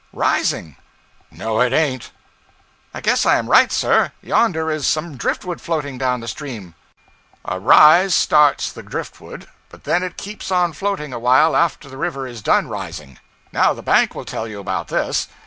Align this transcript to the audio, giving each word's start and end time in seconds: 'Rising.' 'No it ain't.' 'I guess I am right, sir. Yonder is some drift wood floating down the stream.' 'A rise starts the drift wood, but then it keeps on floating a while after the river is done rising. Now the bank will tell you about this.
'Rising.' 0.13 0.77
'No 1.29 1.59
it 1.61 1.71
ain't.' 1.73 2.09
'I 2.91 3.01
guess 3.01 3.23
I 3.23 3.37
am 3.37 3.47
right, 3.47 3.71
sir. 3.71 4.11
Yonder 4.23 4.71
is 4.71 4.87
some 4.87 5.15
drift 5.15 5.45
wood 5.45 5.61
floating 5.61 5.99
down 5.99 6.21
the 6.21 6.27
stream.' 6.27 6.73
'A 7.45 7.59
rise 7.59 8.15
starts 8.15 8.71
the 8.71 8.81
drift 8.81 9.21
wood, 9.21 9.47
but 9.69 9.83
then 9.83 10.01
it 10.01 10.17
keeps 10.17 10.49
on 10.51 10.73
floating 10.73 11.13
a 11.13 11.19
while 11.19 11.55
after 11.55 11.87
the 11.87 11.97
river 12.01 12.25
is 12.25 12.41
done 12.41 12.67
rising. 12.67 13.19
Now 13.51 13.73
the 13.75 13.83
bank 13.83 14.15
will 14.15 14.25
tell 14.25 14.47
you 14.47 14.59
about 14.59 14.87
this. 14.87 15.27